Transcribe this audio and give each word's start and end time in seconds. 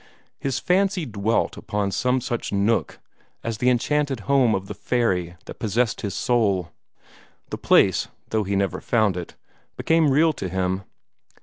His 0.39 0.57
fancy 0.57 1.05
dwelt 1.05 1.57
upon 1.57 1.91
some 1.91 2.21
such 2.21 2.51
nook 2.51 2.99
as 3.43 3.59
the 3.59 3.69
enchanted 3.69 4.21
home 4.21 4.55
of 4.55 4.65
the 4.65 4.73
fairy 4.73 5.35
that 5.45 5.59
possessed 5.59 6.01
his 6.01 6.15
soul. 6.15 6.71
The 7.51 7.59
place, 7.59 8.07
though 8.29 8.43
he 8.43 8.55
never 8.55 8.81
found 8.81 9.15
it, 9.15 9.35
became 9.77 10.09
real 10.09 10.33
to 10.33 10.49
him. 10.49 10.85